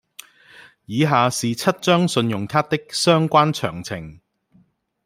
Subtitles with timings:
[0.87, 4.19] 以下是七張信用卡的相關詳情